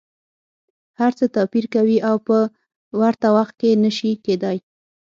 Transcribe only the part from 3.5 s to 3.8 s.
کي